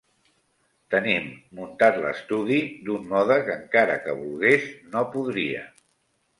Tenim 0.93 1.27
muntat 1.59 1.99
l'estudi 2.07 2.59
d'un 2.89 3.07
mode 3.13 3.39
que 3.45 3.55
encare 3.61 4.01
que 4.09 4.19
volgués 4.25 4.69
no 4.97 5.07
podria. 5.17 5.65